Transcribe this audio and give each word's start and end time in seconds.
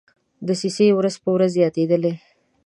دسیسې 0.47 0.87
ورځ 0.97 1.15
په 1.23 1.29
ورځ 1.35 1.49
زیاتېدلې. 1.57 2.13